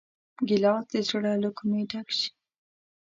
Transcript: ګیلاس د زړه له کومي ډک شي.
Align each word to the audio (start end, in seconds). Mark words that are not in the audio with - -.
ګیلاس 0.47 0.83
د 0.91 0.93
زړه 1.09 1.31
له 1.43 1.49
کومي 1.57 1.81
ډک 1.91 2.07
شي. 2.17 2.29